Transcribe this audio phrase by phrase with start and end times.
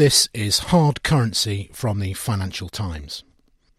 [0.00, 3.22] This is Hard Currency from the Financial Times.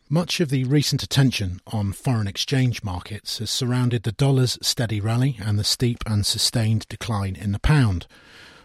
[0.08, 5.38] Much of the recent attention on foreign exchange markets has surrounded the dollar's steady rally
[5.44, 8.06] and the steep and sustained decline in the pound.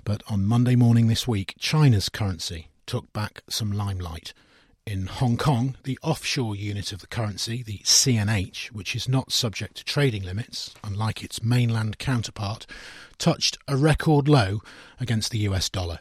[0.05, 4.35] But on Monday morning this week, China's currency took back some limelight.
[4.87, 9.79] In Hong Kong, the offshore unit of the currency, the CNH, which is not subject
[9.79, 12.67] to trading limits, unlike its mainland counterpart,
[13.17, 14.61] touched a record low
[15.01, 16.01] against the US dollar.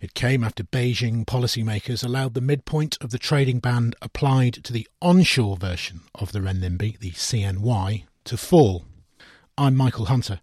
[0.00, 4.88] It came after Beijing policymakers allowed the midpoint of the trading band applied to the
[5.02, 8.86] onshore version of the renminbi, the CNY, to fall.
[9.58, 10.40] I'm Michael Hunter.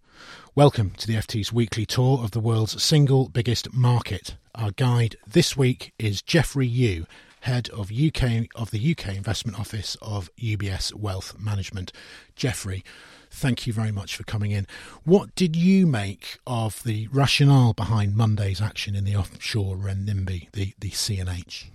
[0.54, 4.36] Welcome to the FT's weekly tour of the world's single biggest market.
[4.54, 7.08] Our guide this week is Geoffrey Yu,
[7.48, 11.94] head of UK of the UK Investment Office of UBS Wealth Management.
[12.36, 12.84] Geoffrey,
[13.32, 14.68] thank you very much for coming in.
[15.06, 20.74] What did you make of the rationale behind Monday's action in the offshore renminbi, the,
[20.78, 21.68] the CNH?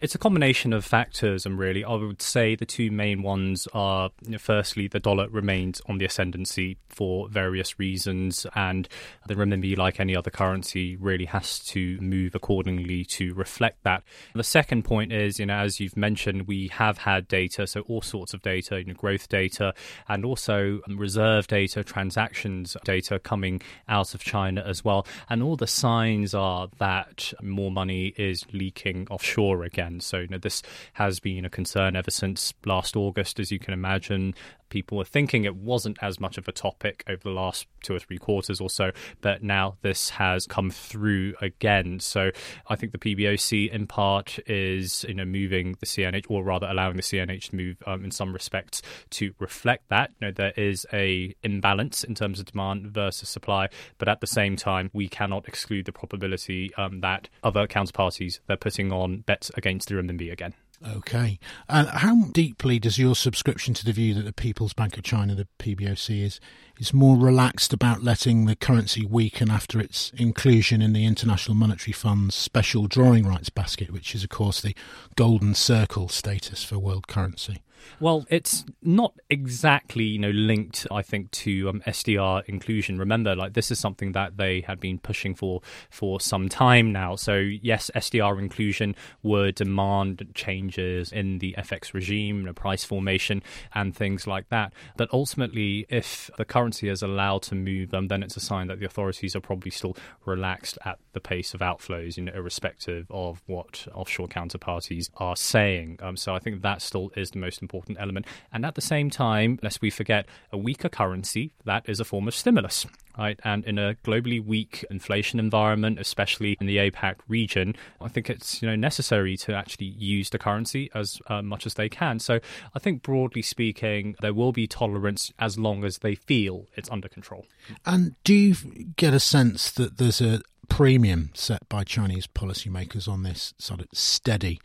[0.00, 4.10] It's a combination of factors, and really, I would say the two main ones are
[4.24, 8.88] you know, firstly, the dollar remains on the ascendancy for various reasons, and
[9.26, 14.04] the renminbi, like any other currency, really has to move accordingly to reflect that.
[14.36, 18.00] The second point is, you know, as you've mentioned, we have had data, so all
[18.00, 19.74] sorts of data, you know, growth data,
[20.08, 25.56] and also um, reserve data, transactions data coming out of China as well, and all
[25.56, 29.87] the signs are that more money is leaking offshore again.
[30.00, 30.62] So, you know, this
[30.94, 34.34] has been a concern ever since last August, as you can imagine
[34.68, 37.98] people were thinking it wasn't as much of a topic over the last two or
[37.98, 38.90] three quarters or so,
[39.20, 42.00] but now this has come through again.
[42.00, 42.30] So
[42.68, 46.96] I think the PBOC in part is you know moving the CNH, or rather allowing
[46.96, 50.10] the CNH to move um, in some respects to reflect that.
[50.20, 53.68] You know, there is a imbalance in terms of demand versus supply,
[53.98, 58.56] but at the same time, we cannot exclude the probability um, that other counterparties they're
[58.56, 60.54] putting on bets against the renminbi again.
[60.86, 61.38] Okay.
[61.68, 65.34] And how deeply does your subscription to the view that the People's Bank of China,
[65.34, 66.40] the PBOC, is
[66.78, 71.92] is more relaxed about letting the currency weaken after its inclusion in the International Monetary
[71.92, 74.74] Fund's special drawing rights basket, which is, of course, the
[75.16, 77.62] golden circle status for world currency?
[78.00, 82.98] Well, it's not exactly you know linked, I think, to um, SDR inclusion.
[82.98, 87.16] Remember, like this is something that they had been pushing for for some time now.
[87.16, 93.42] So yes, SDR inclusion would demand changes in the FX regime, the price formation,
[93.74, 94.72] and things like that.
[94.96, 98.78] But ultimately, if the currency is allowed to move, um, then it's a sign that
[98.78, 99.96] the authorities are probably still
[100.26, 105.98] relaxed at the pace of outflows, you know, irrespective of what offshore counterparties are saying.
[106.02, 108.26] Um, so I think that still is the most important element.
[108.52, 112.28] And at the same time, lest we forget, a weaker currency, that is a form
[112.28, 112.86] of stimulus.
[113.18, 118.30] Right, and in a globally weak inflation environment, especially in the APAC region, I think
[118.30, 122.20] it's you know necessary to actually use the currency as uh, much as they can.
[122.20, 122.38] So
[122.74, 127.08] I think broadly speaking, there will be tolerance as long as they feel it's under
[127.08, 127.46] control.
[127.84, 128.54] And do you
[128.96, 133.88] get a sense that there's a premium set by Chinese policymakers on this sort of
[133.92, 134.60] steady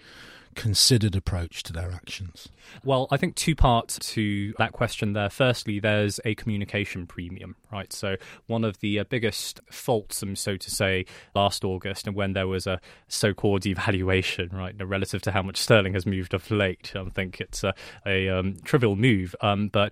[0.54, 2.50] considered approach to their actions?
[2.84, 5.30] Well, I think two parts to that question there.
[5.30, 7.92] Firstly, there's a communication premium, right?
[7.92, 8.16] So,
[8.48, 11.06] one of the uh, biggest faults, um, so to say,
[11.36, 15.58] last August, and when there was a so called devaluation, right, relative to how much
[15.58, 17.74] sterling has moved of late, I think it's a,
[18.06, 19.36] a um, trivial move.
[19.42, 19.92] Um, but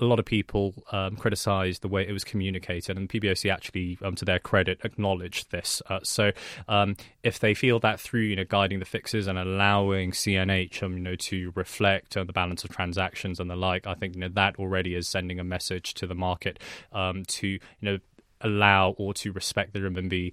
[0.00, 4.14] a lot of people um, criticised the way it was communicated, and PBOC actually, um,
[4.14, 5.82] to their credit, acknowledged this.
[5.88, 6.32] Uh, so,
[6.68, 10.94] um, if they feel that through, you know, guiding the fixes and allowing CNH, um,
[10.94, 14.20] you know, to reflect uh, the balance of transactions and the like, I think you
[14.20, 16.58] know that already is sending a message to the market
[16.92, 17.98] um, to, you know,
[18.40, 20.32] allow or to respect the renminbi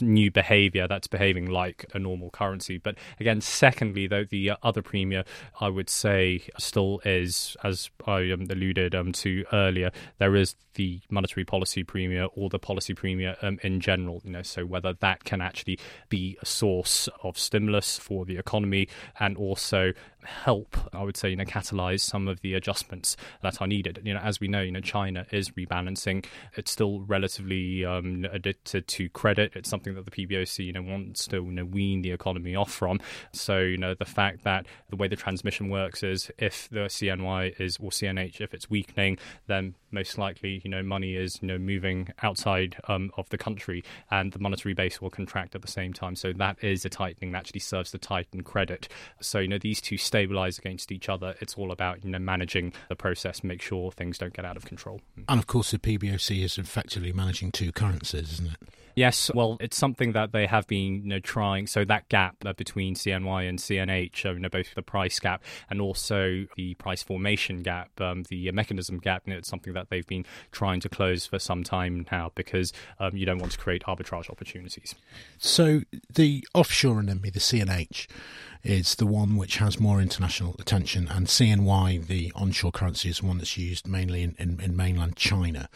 [0.00, 2.78] new behavior that's behaving like a normal currency.
[2.78, 5.24] But again, secondly, though, the other premium
[5.60, 11.00] I would say still is, as I um, alluded um, to earlier, there is the
[11.10, 14.20] monetary policy premium or the policy premium um, in general.
[14.24, 15.78] You know, so whether that can actually
[16.08, 19.92] be a source of stimulus for the economy and also
[20.26, 24.00] help, I would say, you know, catalyze some of the adjustments that are needed.
[24.04, 26.24] You know, as we know, you know, China is rebalancing.
[26.54, 29.52] It's still relatively um, addicted to credit.
[29.54, 32.72] It's something that the PBOC, you know, wants to you know, wean the economy off
[32.72, 33.00] from.
[33.32, 37.60] So, you know, the fact that the way the transmission works is if the CNY
[37.60, 41.58] is or CNH, if it's weakening, then most likely, you know, money is you know
[41.58, 45.92] moving outside um, of the country, and the monetary base will contract at the same
[45.92, 46.14] time.
[46.14, 48.88] So that is a tightening that actually serves to tighten credit.
[49.20, 51.34] So you know these two stabilize against each other.
[51.40, 54.64] It's all about you know managing the process, make sure things don't get out of
[54.64, 55.00] control.
[55.28, 58.68] And of course, the PBOC is effectively managing two currencies, isn't it?
[58.96, 61.66] Yes, well, it's something that they have been you know, trying.
[61.66, 65.42] So that gap uh, between CNY and CNH, uh, you know, both the price gap
[65.68, 69.90] and also the price formation gap, um, the mechanism gap, you know, it's something that
[69.90, 73.58] they've been trying to close for some time now because um, you don't want to
[73.58, 74.94] create arbitrage opportunities.
[75.36, 78.06] So the offshore renminbi, the CNH,
[78.64, 83.36] is the one which has more international attention, and CNY, the onshore currency, is one
[83.36, 85.68] that's used mainly in, in, in mainland China.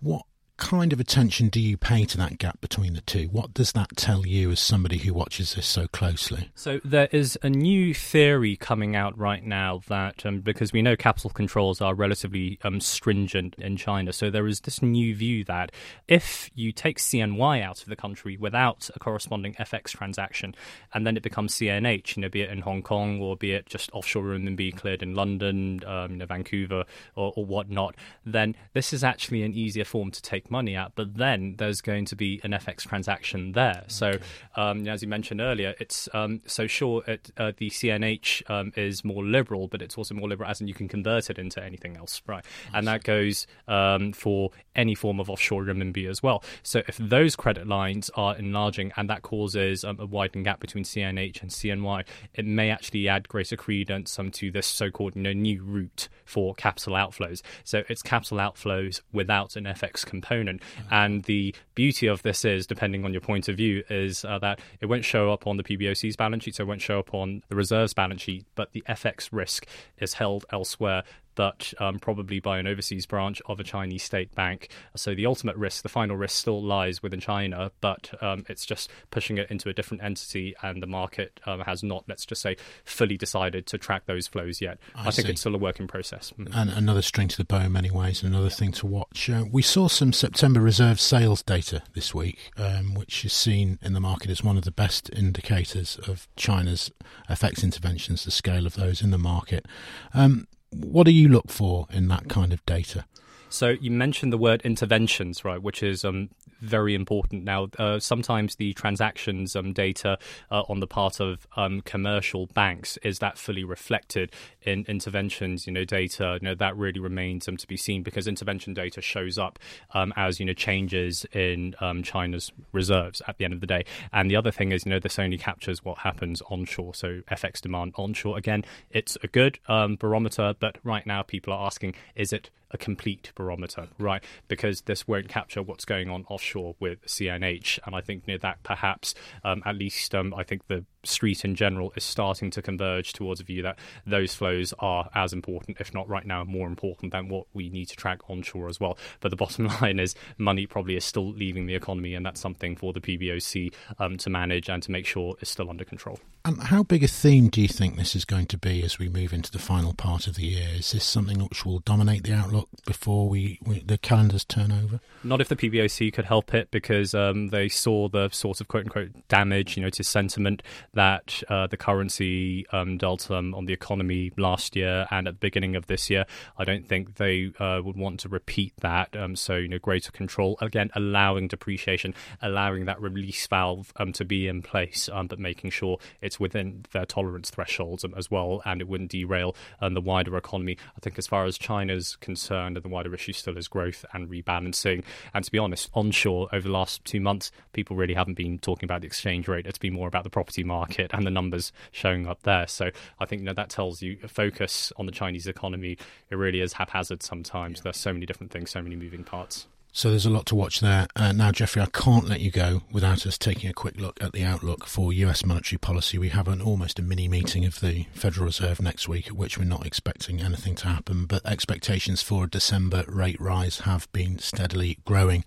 [0.00, 0.26] What
[0.58, 3.28] kind of attention do you pay to that gap between the two?
[3.28, 6.50] What does that tell you as somebody who watches this so closely?
[6.54, 10.96] So, there is a new theory coming out right now that um, because we know
[10.96, 15.72] capital controls are relatively um, stringent in China, so there is this new view that
[16.08, 20.54] if you take CNY out of the country without a corresponding FX transaction,
[20.92, 23.66] and then it becomes CNH, you know, be it in Hong Kong or be it
[23.66, 26.84] just offshore renminbi cleared in London, um, you know, Vancouver
[27.14, 27.94] or, or whatnot,
[28.26, 32.04] then this is actually an easier form to take money out, but then there's going
[32.06, 33.84] to be an FX transaction there.
[33.88, 34.18] So,
[34.56, 39.04] um, as you mentioned earlier, it's um, so sure it, uh, the CNH um, is
[39.04, 41.96] more liberal, but it's also more liberal as in you can convert it into anything
[41.96, 42.44] else, right?
[42.72, 46.42] And that goes um, for any form of offshore renminbi as well.
[46.62, 50.84] So, if those credit lines are enlarging and that causes um, a widening gap between
[50.84, 52.04] CNH and CNY,
[52.34, 56.54] it may actually add greater credence um, to this so-called you know, new route for
[56.54, 57.42] capital outflows.
[57.64, 60.62] So, it's capital outflows without an FX component component.
[60.90, 64.60] And the beauty of this is, depending on your point of view, is uh, that
[64.80, 67.42] it won't show up on the PBOC's balance sheet, so it won't show up on
[67.48, 69.66] the reserves balance sheet, but the FX risk
[69.98, 71.02] is held elsewhere
[71.38, 74.70] but um, probably by an overseas branch of a Chinese state bank.
[74.96, 78.90] So the ultimate risk, the final risk, still lies within China, but um, it's just
[79.12, 82.56] pushing it into a different entity, and the market um, has not, let's just say,
[82.84, 84.78] fully decided to track those flows yet.
[84.96, 86.32] I, I think it's still a work in process.
[86.36, 86.48] Mm.
[86.52, 89.30] And another string to the bow in many ways, and another thing to watch.
[89.30, 93.92] Uh, we saw some September reserve sales data this week, um, which is seen in
[93.92, 96.90] the market as one of the best indicators of China's
[97.30, 99.66] FX interventions, the scale of those in the market.
[100.12, 103.04] Um, what do you look for in that kind of data?
[103.48, 107.44] So you mentioned the word interventions, right, which is um, very important.
[107.44, 110.18] Now, uh, sometimes the transactions um, data
[110.50, 114.32] uh, on the part of um, commercial banks is that fully reflected
[114.62, 116.38] in interventions, you know, data.
[116.40, 119.58] You know, that really remains um, to be seen because intervention data shows up
[119.94, 123.84] um, as you know changes in um, China's reserves at the end of the day.
[124.12, 126.94] And the other thing is, you know, this only captures what happens onshore.
[126.94, 128.36] So FX demand onshore.
[128.38, 132.78] Again, it's a good um, barometer, but right now people are asking, is it a
[132.78, 134.22] complete barometer, right?
[134.46, 137.78] Because this won't capture what's going on offshore with CNH.
[137.86, 141.54] And I think near that perhaps, um, at least, um, I think the street in
[141.54, 145.94] general is starting to converge towards a view that those flows are as important, if
[145.94, 148.98] not right now, more important than what we need to track onshore as well.
[149.20, 152.76] But the bottom line is money probably is still leaving the economy, and that's something
[152.76, 156.18] for the PBOC um, to manage and to make sure is still under control.
[156.44, 159.08] And how big a theme do you think this is going to be as we
[159.08, 160.68] move into the final part of the year?
[160.76, 165.00] Is this something which will dominate the outlook before we, we the calendars turn over?
[165.22, 168.84] Not if the PBOC could help it, because um, they saw the sort of quote
[168.84, 170.62] unquote damage, you know, to sentiment
[170.98, 175.38] that uh, the currency um, dealt um, on the economy last year and at the
[175.38, 176.26] beginning of this year.
[176.58, 179.16] I don't think they uh, would want to repeat that.
[179.16, 184.24] Um, so, you know, greater control again, allowing depreciation, allowing that release valve um, to
[184.24, 188.80] be in place, um, but making sure it's within their tolerance thresholds as well, and
[188.80, 190.76] it wouldn't derail the wider economy.
[190.96, 195.04] I think, as far as China's concerned, the wider issue still is growth and rebalancing.
[195.32, 198.86] And to be honest, onshore over the last two months, people really haven't been talking
[198.86, 199.64] about the exchange rate.
[199.64, 200.77] It's been more about the property market
[201.12, 202.66] and the numbers showing up there.
[202.66, 205.98] So I think you know, that tells you focus on the Chinese economy.
[206.30, 207.82] It really is haphazard sometimes.
[207.82, 209.66] There's so many different things, so many moving parts.
[209.92, 211.08] So there's a lot to watch there.
[211.16, 214.32] Uh, now, Geoffrey, I can't let you go without us taking a quick look at
[214.32, 216.18] the outlook for US monetary policy.
[216.18, 219.58] We have an almost a mini meeting of the Federal Reserve next week, at which
[219.58, 224.38] we're not expecting anything to happen, but expectations for a December rate rise have been
[224.38, 225.44] steadily growing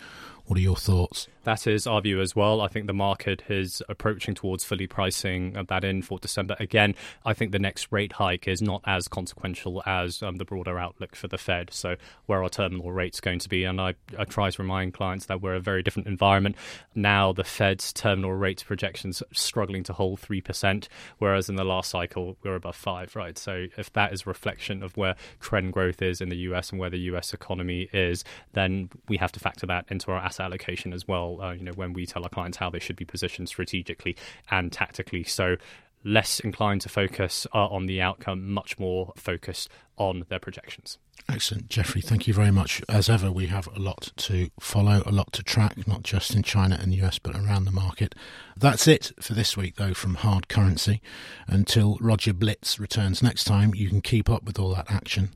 [0.51, 1.29] What are your thoughts?
[1.43, 2.61] That is our view as well.
[2.61, 6.55] I think the market is approaching towards fully pricing that in for December.
[6.59, 6.93] Again,
[7.25, 11.15] I think the next rate hike is not as consequential as um, the broader outlook
[11.15, 11.71] for the Fed.
[11.73, 11.95] So,
[12.27, 13.63] where are terminal rates going to be?
[13.63, 16.57] And I, I try to remind clients that we're a very different environment.
[16.93, 22.37] Now, the Fed's terminal rate projections struggling to hold 3%, whereas in the last cycle,
[22.43, 23.37] we were above 5 right?
[23.37, 26.79] So, if that is a reflection of where trend growth is in the US and
[26.79, 30.93] where the US economy is, then we have to factor that into our asset allocation
[30.93, 33.47] as well uh, you know, when we tell our clients how they should be positioned
[33.47, 34.15] strategically
[34.49, 35.23] and tactically.
[35.23, 35.57] So
[36.03, 40.97] less inclined to focus uh, on the outcome, much more focused on their projections.
[41.29, 42.01] Excellent, Geoffrey.
[42.01, 42.81] Thank you very much.
[42.89, 46.41] As ever, we have a lot to follow, a lot to track, not just in
[46.43, 48.15] China and US, but around the market.
[48.57, 51.01] That's it for this week, though, from Hard Currency.
[51.47, 55.29] Until Roger Blitz returns next time, you can keep up with all that action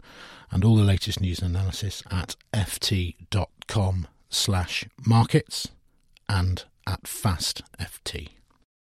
[0.52, 5.70] and all the latest news and analysis at ft.com slash markets
[6.28, 8.30] and at FastFT.